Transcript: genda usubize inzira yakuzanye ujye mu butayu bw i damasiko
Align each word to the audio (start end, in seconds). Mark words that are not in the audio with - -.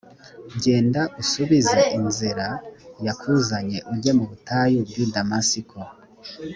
genda 0.63 1.01
usubize 1.21 1.79
inzira 1.97 2.47
yakuzanye 3.05 3.77
ujye 3.91 4.11
mu 4.17 4.25
butayu 4.29 4.79
bw 4.87 4.95
i 5.03 5.05
damasiko 5.15 5.77